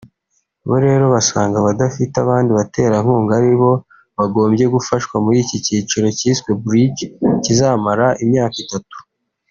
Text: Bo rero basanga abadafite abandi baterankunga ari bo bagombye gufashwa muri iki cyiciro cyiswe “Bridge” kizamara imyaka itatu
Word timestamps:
Bo 0.67 0.75
rero 0.85 1.05
basanga 1.15 1.55
abadafite 1.59 2.15
abandi 2.19 2.49
baterankunga 2.59 3.31
ari 3.39 3.53
bo 3.59 3.71
bagombye 4.17 4.65
gufashwa 4.75 5.15
muri 5.25 5.37
iki 5.43 5.57
cyiciro 5.65 6.07
cyiswe 6.19 6.49
“Bridge” 6.63 7.05
kizamara 7.43 8.07
imyaka 8.25 8.55
itatu 8.65 8.97